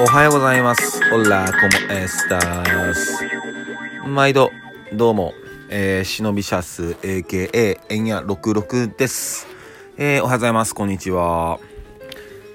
[0.00, 1.00] おはようございます。
[1.12, 3.24] オラ、コモエスタース。
[4.06, 4.50] 毎度、
[4.92, 5.32] どうも、
[5.68, 9.46] えー、忍びシャス、AKA、エンヤ66です。
[9.96, 10.74] えー、おはようございます。
[10.74, 11.60] こんにちは。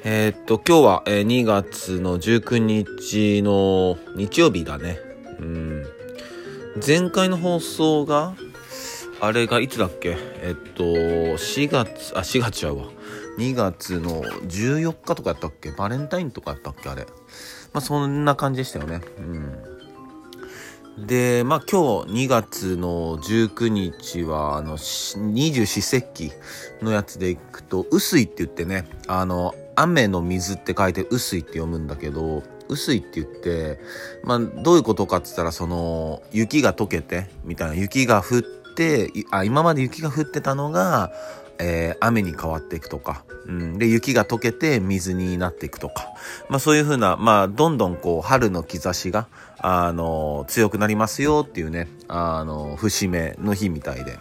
[0.03, 4.99] えー、っと、今日は、えー、2月の19日の日曜日だね。
[5.39, 5.83] うん。
[6.85, 8.35] 前回の放送が、
[9.21, 10.17] あれがいつだっけ？
[10.41, 12.85] えっと、4月、あ、4月ちゃうわ。
[13.37, 15.71] 2月の14日とかやったっけ？
[15.71, 16.89] バレンタインとかやったっけ？
[16.89, 17.05] あれ。
[17.73, 19.01] まあそんな感じでしたよね。
[19.19, 21.07] うん。
[21.07, 24.77] で、まあ今日2月の19日は、あの、
[25.17, 26.31] 二十四節気
[26.81, 33.81] のやつでいくと、雨水って言ってね、あの、雨の水って書いて雨水って読むんだけど、雨水って言って、
[34.23, 38.41] まあどういうことかって言ったら、その、雪が溶けて、みたいな、雪が降っ
[38.75, 41.11] て、あ、今まで雪が降ってたのが、
[41.59, 46.13] えー雨に変わっていくとか、うん、で、雪が溶けて水になっていくとか、
[46.49, 49.27] まあそういうふうな、まあどんどんこう春の兆しが、
[49.59, 54.17] あの、強くなりますよっていうね、あの、節目の日みたいで。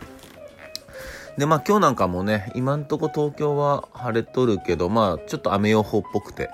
[1.38, 6.50] で、まあ今日なんかもね、今んとこ東京は晴れとるけど、まあちょっと雨予報っぽくて。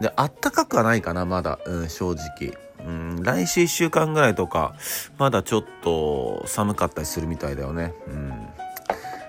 [0.00, 2.56] で、あったかくはないかな、まだ、うん、正直。
[2.84, 4.74] うん、来週1週間ぐらいとか、
[5.18, 7.94] まだちょっと寒かったりするみたいだよね。
[8.08, 8.48] うん。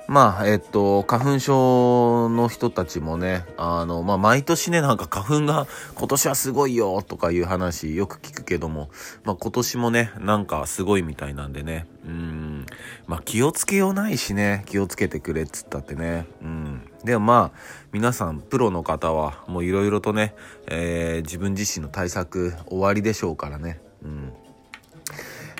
[0.08, 5.66] まあ、えっと、花粉症の人たちもね、あの、まあ、毎年ね、なんか花粉が
[5.96, 8.90] 今年はすごいよとかいう話よく聞くけども、
[9.24, 12.66] まあ、今年もね、なんかすごいみたいなんでね、うん、
[13.08, 16.90] まあ、気をつけようないしね、気をつけてくれっつったってね、うん。
[17.06, 17.60] でもまあ、
[17.94, 20.36] 皆さん、プロの方は、もういろいろとね、
[20.68, 24.34] えー自分自身の対策終わりでしょうからね、うん。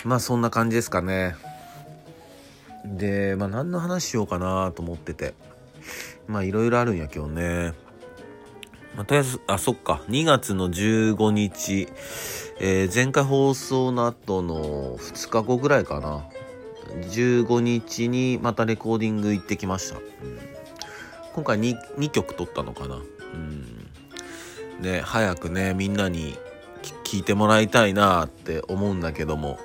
[0.04, 1.36] まあ、そんな感じですかね。
[2.86, 5.34] で、まあ何の話しようかなと思ってて。
[6.28, 7.74] まあいろいろあるんや今日ね。
[8.96, 10.02] まあとりあえず、あ、そっか。
[10.08, 11.88] 2月の15日、
[12.60, 16.26] えー前回放送の後の2日後ぐらいかな。
[17.12, 19.98] 15日にまたレコーディング行ってきました。
[19.98, 20.54] うん
[21.34, 22.96] 今回 2, 2曲撮ったのかな。
[22.96, 23.02] う
[23.36, 23.90] ん。
[24.82, 26.38] ね、早くね、みんなに
[27.14, 29.60] 聞いてもらいたいなって思うんだけども、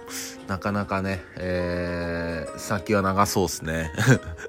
[0.49, 3.91] なかなかね、えー、先は長そうっすね。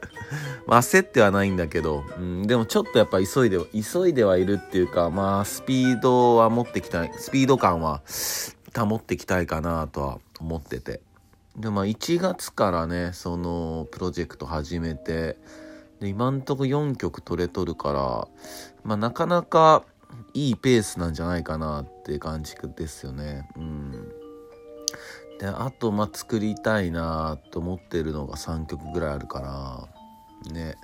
[0.67, 8.01] 焦ってはないんだけど、うん、でもちょっとやっぱ急いで、急いではいるっていうか、まあスピードは持ってきたい、スピード感は
[8.77, 10.99] 保ってきたいかなとは思ってて。
[11.55, 15.37] で、まあ1月からね、そのプロジェクト始めて、
[16.01, 18.27] で、今んとこ4曲取れとるから、
[18.83, 19.83] まあなかなか
[20.33, 23.47] いいペースなんじゃないかなってって感じですよね。
[23.55, 23.91] うん。
[25.39, 29.87] で、あと、まあ、作りたいなと思ってるのが3曲ぐらいあるか
[30.45, 30.75] ら、ね。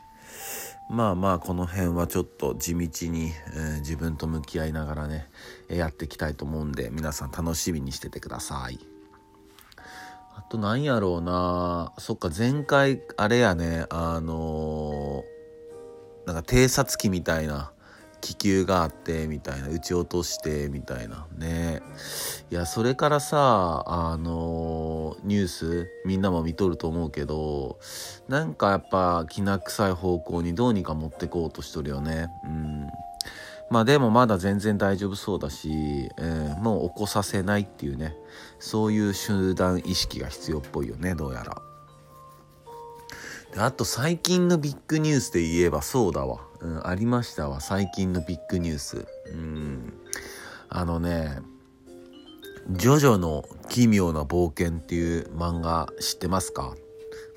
[0.87, 5.27] まあまあ、この辺はちょっと地道に、えー自分と向き合いながらね、
[5.67, 8.79] やっていきたいと思うんで、皆さん楽しみにしててください。
[10.35, 15.35] あと何やろうなそっか、前回、あれやね、あのー
[16.27, 17.71] なんか偵察機みたいな
[18.25, 21.27] 気球があってみたいな撃ち落としてみたいな。
[21.37, 21.83] ね。
[22.49, 27.77] いやそれからさあのニュースみんなも見とると思うけど
[28.27, 32.29] なんかやっぱきな臭い方向にどうにか持ってこうとしとるよね。
[32.45, 32.87] うん。
[33.69, 38.15] まあでもまだ全然大丈夫そうだし、えーもう起こさせないっていうね。
[38.57, 41.61] そういう集団意識が必要っぽいよねどうやら。
[43.53, 46.39] であと最近のビッグニュースで言えばそうだわ。
[46.65, 47.61] うん、ありましたわ。
[47.61, 49.05] 最近のビッグニュース。
[49.27, 49.93] うん。
[50.67, 51.39] あのね、
[52.71, 56.75] ジョジョの奇妙な冒険っていう漫画知ってますか？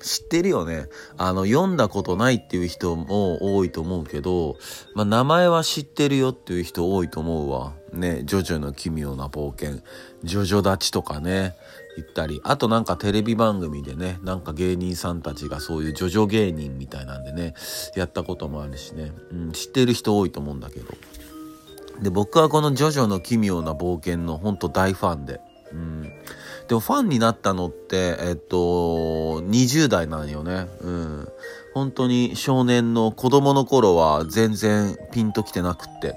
[0.01, 0.87] 知ってるよね。
[1.17, 4.57] あの、読んだことないっていう人も多いと思うけど、
[4.95, 7.73] まあ、名前は知ってるよっていう人多いと思うわ。
[7.91, 9.81] ね、ジョジョの奇妙な冒険。
[10.23, 11.55] ジョジョ立ちとかね、
[11.97, 12.39] 言ったり。
[12.43, 17.53] あとなんかテレビ番組でね、なんか芸人さんたちがそういうジョジョ芸人みたいなんでね、
[17.95, 19.11] やったこともあるしね。
[19.31, 20.87] うん、知ってる人多いと思うんだけど。
[22.01, 25.41] で、僕はこのジョジョの奇妙な冒険の本当大ファンで。
[25.73, 26.11] うん。
[26.69, 30.67] でもファンになったのって、えっと、20代なんよね。
[30.81, 31.27] うん。
[31.73, 36.15] 本当に少年の子供の頃は全然ピンときてなくって。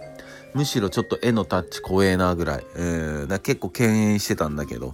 [0.53, 2.67] むしろちょっと絵のタッチ怖えなぐらい。
[2.77, 3.29] うん。
[3.29, 4.93] だ結構敬遠してたんだけど。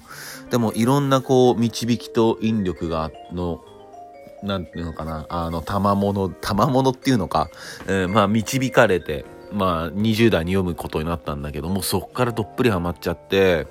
[0.50, 3.64] でもいろんなこう、導きと引力が、の、
[4.44, 7.50] なんていうのかな、あの、賜物、賜物っていうのか、
[7.88, 13.66] えーまあ、導かれて、まあ、20代に読むことになったんだけども、そっからどっぷりハマっちゃって、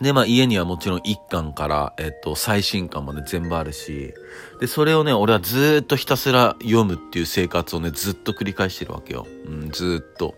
[0.00, 4.14] で、まあ家にはもちろん1巻から、えっと、最新巻まで全部あるし、
[4.60, 9.26] で、それをね、俺はずっとひたすら読むっていう生活をね、ずっと繰り返してるわけよ。
[9.46, 10.34] うん、ずっと。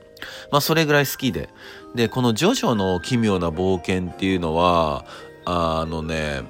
[0.51, 1.49] まあそれぐらい好きで。
[1.95, 5.05] で、このジョジョの奇妙な冒険っていうのは、
[5.45, 6.43] あのね、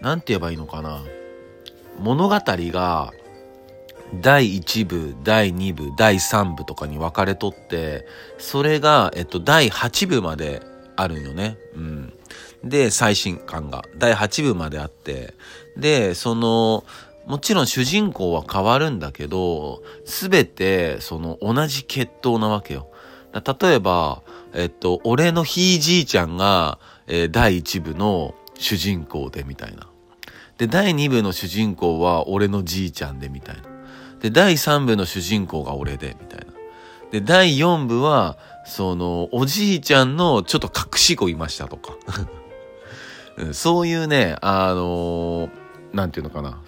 [0.00, 1.02] なんて言えばいいのかな。
[1.98, 3.12] 物語が、
[4.20, 8.06] 第1部、第2部、第3部とかに分かれとって、
[8.38, 10.62] それが、えっと、第8部まで
[10.96, 11.58] あるんよね。
[11.74, 12.12] うん。
[12.62, 15.34] で、最新刊が第8部まであって、
[15.76, 16.84] で、その、
[17.26, 22.88] もちろん主人公は変わるんだけど、すべて、その、同じ血統なわけよ。
[23.32, 29.88] 例えば、えっと、俺のひいじいちゃんが、えー第1部の主人公で、みたいな。
[30.58, 33.62] で、第2部の主人公は俺のじいちゃんで、みたいな。
[34.20, 36.46] で、第3部の主人公が俺で、みたいな。
[37.10, 41.94] で、第4部は、その、おじいちゃんのちょっと隠し子いましたとか。
[43.52, 45.50] そういうね、あのー
[45.92, 46.60] なんていうのかな。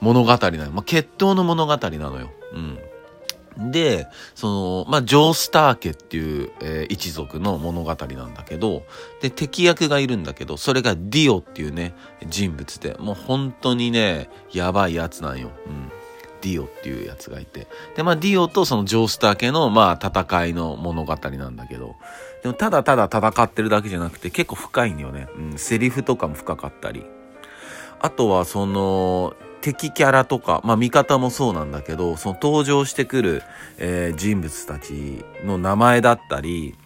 [0.00, 0.70] 物語なの。
[0.70, 2.30] まあ、血統の物語なのよ。
[2.54, 3.70] うん。
[3.70, 8.84] で、その、まあ、ジョースター家っていう、えー一族の物語なんだけど、
[9.20, 11.94] で、敵役がいるんだけど、それがディオっていうね、
[12.28, 15.50] 人物で、もう本当にね、やばいやつなんよ。
[15.66, 15.92] うん。
[16.40, 17.66] ディオっていうやつがいて。
[17.96, 21.96] で、まあ、ディオとそのジョースター家の、まあ、戦いの物語なんだけど、
[22.42, 25.28] でも、ただただ戦ってるだけじゃなくて、結構深いんよね。
[25.36, 27.04] うん、セリフとかも深かったり。
[28.00, 33.42] あとは、その、敵キャラとか、まあ味方もそうなんだけど、その登場してくる、
[33.78, 36.76] えー人物たちの名前だったり、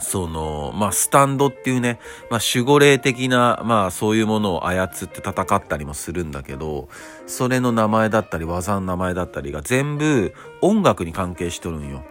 [0.00, 1.98] その、まあスタンドっていうね、
[2.30, 6.88] まあ守護霊的な、まあそういうものを操って戦ったりもするんだけど、
[7.26, 12.04] それの名前だったり技の名前だったりが全部音楽に関係しとるんよ。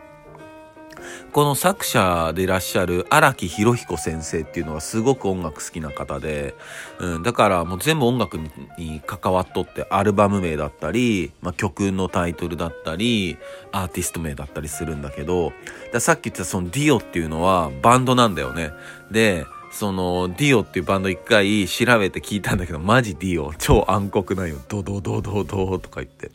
[1.31, 6.53] この作者でいらっしゃる荒木博彦先生っていうのがすごく音楽好きな方で、
[6.99, 8.37] うん、だからもう全部音楽
[8.77, 13.37] に関わっとってアルバム名だったり、まあ、曲のタイトルだったり
[13.71, 15.53] アーティスト名だったりするんだけど
[15.91, 18.71] ださっき言ったそのディオっていうのはバンドなんだよね。
[19.11, 26.29] でそのディオっていうバンド一回調べて聞いたんだけどマジディオ超暗黒なんよドドドドドとか言って。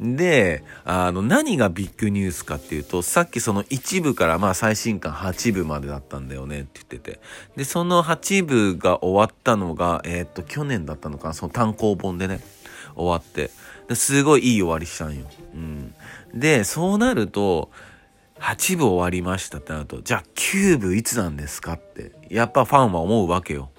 [0.00, 7.20] で、あの、何がビッグニュースかっていうと、さっきその1部からまあ最新刊8部までだったんだよねって言ってて。
[7.56, 12.40] で、その8部が終わったのが、えーっと、去年だったのかな、その単行本でね、
[12.94, 13.50] 終わって。
[13.88, 15.24] ですごいいい終わりしたんよ。
[15.54, 15.94] うん。
[16.34, 17.70] で、そうなると、
[18.40, 23.70] 8部終わりましたってなると、じゃあ9部いつなんですかって、やっぱファンは思うわけよ。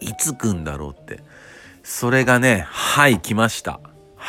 [0.00, 1.22] いつ来んだろうって。
[1.82, 3.80] それがね、はい、来ました。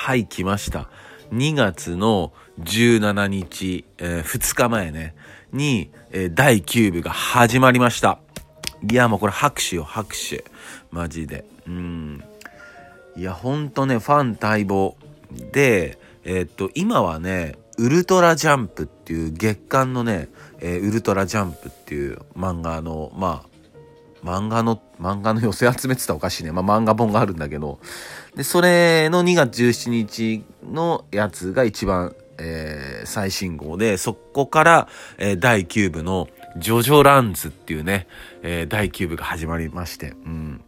[0.09, 0.89] はい、来ました。
[1.33, 5.13] 2月の17日、えー2日前ね、
[5.53, 8.17] に、えー第9部が始まりました。
[8.91, 10.45] いや、もうこれ拍手よ、拍手。
[10.89, 11.45] マジで。
[11.67, 12.23] うん。
[13.17, 14.97] いや、ほんとね、ファン待望。
[15.51, 20.29] で、えーっと、今はね、ウルトラジャンプっていう月間のね、
[20.59, 23.48] えーウルトラジャンプっていう漫画の、まあ、
[24.23, 26.51] 漫画の、漫画の寄せ集めてたらおかしいね。
[26.51, 27.79] まあ漫画本があるんだけど。
[28.35, 34.87] で、それの2月17日のやつが一番、えー最新号で、そこから、
[35.17, 36.27] えー第9部の
[36.57, 38.07] ジョジョランズっていうね、
[38.43, 40.13] えー第9部が始まりまして。
[40.25, 40.61] うん。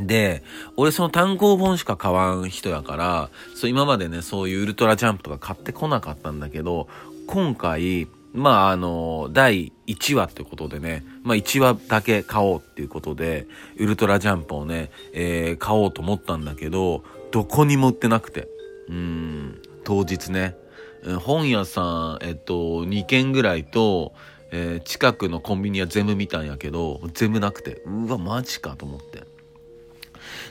[0.00, 0.42] で、
[0.76, 6.88] 俺その単行本しか買わん人やから、そう今までね、そういうウルトラジャンプとか買ってこなかったんだけど、
[7.26, 13.46] 今回、まああの、第1話ってことでね、まあ1話だけ買おうっていうことで、
[13.78, 17.02] ウルトラジャンプをね、えー買おうと思ったんだけど、
[17.32, 18.48] どこにも売ってなくて。
[18.88, 20.56] うん、当日ね。
[21.20, 24.12] 本屋さん、えっと、2軒ぐらいと、
[24.52, 29.24] えー近くのコンビニは全部見たんやけど、全部なくて、うわ、マジかと思って。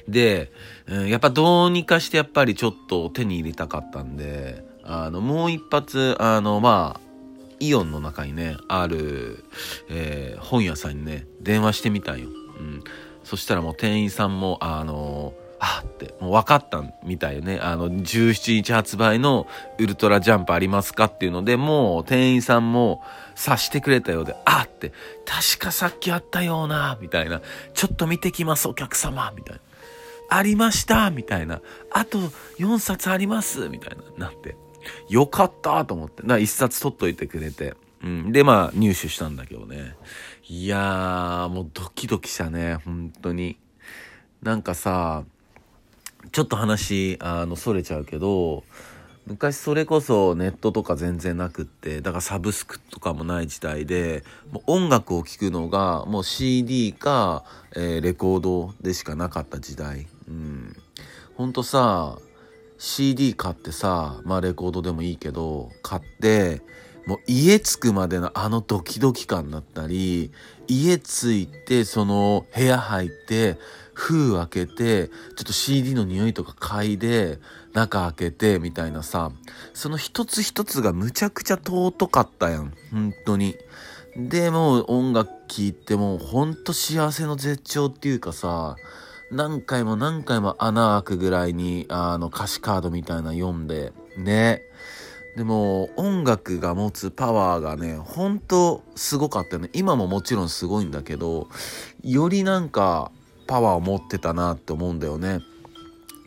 [0.08, 0.52] で、
[0.88, 7.05] うんやっぱどうにかしてやっぱりちょっと手に入れたかったんで、あの、もう一発、あの、まあ、
[7.68, 9.44] イオンの中にね、ある、
[9.90, 12.28] えー本屋さんにね、電話してみたんよ。
[12.28, 12.84] うん。
[13.24, 17.60] そしたらもう店員さんも、あのあって、もう分かったみたいよね。
[17.62, 19.48] あの、17日発売の
[19.80, 23.02] ウルトラジャンプありますかっていうので、もう店員さんも
[23.36, 24.92] 察してくれたようで、あって、
[25.26, 27.42] 確かさっきあったような、みたいな。
[27.74, 29.62] ちょっと見てきます、お客様、みたいな。
[30.30, 31.62] ありましたみたいな。
[31.92, 32.18] あと
[32.60, 34.56] 4冊ありますみたいな、なって。
[35.10, 36.24] よかったと思って。
[36.24, 37.76] な、1冊取っといてくれて。
[38.04, 38.32] うん。
[38.32, 39.96] で、まあ、入手したんだけどね。
[40.48, 43.58] いやー、もうドキドキしたね、本当に。
[44.42, 45.24] なんかさ、
[46.32, 48.64] ちょっと話、あの、それちゃうけど、
[49.28, 57.44] 昔それこそネットとか全然なくってだからサブスクとかもない時代でもう音楽を聴くのがもう CD か、
[57.76, 60.76] えー、レコードでしかなかった時代うん
[61.36, 62.20] ほんとさ
[62.86, 66.62] CD 買ってさまあレコードでもいいけど買って
[67.08, 70.32] もう家着くまでのあのドキドキ感だったり
[70.68, 73.58] 家着いてその部屋入って
[73.96, 77.40] 封開けてちょっと CD の匂いとか嗅いで
[77.74, 79.32] 中開けてみたいなさ
[79.74, 82.72] その一つ一つがむちゃくちゃ尊かったやん。
[82.92, 83.56] 本当に。
[84.16, 88.78] でもう音楽聴いてもうほんと幸せの絶頂っていうかさ
[89.36, 94.62] 何回も何回も穴開くぐらいにあの歌詞カードみたいな読んでね。
[95.36, 99.70] でも音楽が持つパワーがねほんとすごかったよね。
[99.74, 101.50] 今ももちろんすごいんだけど
[102.02, 103.12] よりなんか
[103.46, 105.42] パワーを持ってたなって思うんだよね。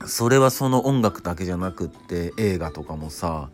[0.05, 3.49] それはその音楽だけじゃなくって映画とかもさ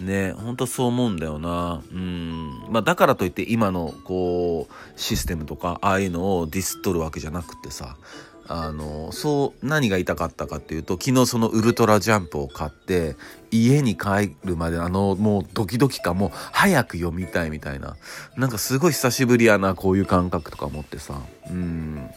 [0.00, 0.32] ね。
[0.32, 1.82] ほんとそう思うんだよな。
[1.92, 2.64] うん。
[2.70, 7.98] まあだからといって今のこうシステムとかああいうのをディスっとるわけじゃなくってさ
[8.46, 13.16] あのそう何が言いたかったかっていうと昨日そのウルトラジャンプを買って
[13.50, 17.96] 家に帰るまであのもうドキドキ感もう早く読みたいみたいな。
[18.36, 21.20] なんかすごい久しぶりやなこういう感覚とか思ってさ。
[21.48, 22.10] うん。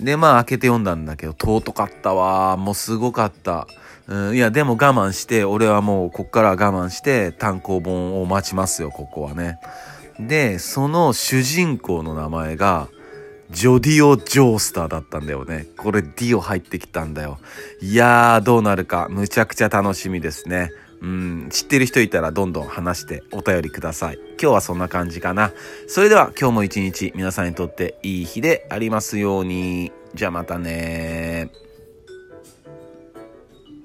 [0.00, 2.56] でまあ開けて読んだんだけど尊かったわ。
[2.56, 3.66] もうすごかった。
[4.08, 9.58] うん、いやでも我慢して俺はもうこっから我慢して単行本を待ちますよここはね。
[10.18, 12.88] でその主人公の名前が
[13.50, 15.68] ジョディオ・ジョースターだったんだよね。
[15.76, 17.38] これディオ入ってきたんだよ。
[17.80, 20.70] いやー、どうなるか、むちゃくちゃ楽しみですね。
[21.00, 24.18] うん、知ってる人いたらどんどん話してお便りください。
[24.40, 25.52] 今日はそんな感じかな。
[25.86, 29.92] それでは今日も一日皆さんにとっていい日でありますように。
[30.14, 31.50] じゃあまたね